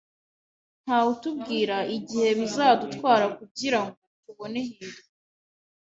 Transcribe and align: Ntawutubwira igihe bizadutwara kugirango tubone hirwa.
Ntawutubwira 0.83 1.77
igihe 1.97 2.29
bizadutwara 2.39 3.25
kugirango 3.37 4.01
tubone 4.23 4.59
hirwa. 4.69 5.01